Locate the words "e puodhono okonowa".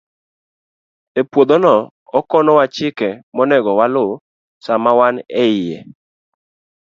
1.19-2.65